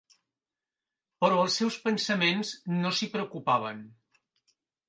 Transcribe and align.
Però 1.25 1.37
els 1.43 1.59
seus 1.61 1.77
pensaments 1.85 2.57
no 2.79 2.93
s'hi 2.97 3.11
preocupaven. 3.17 3.89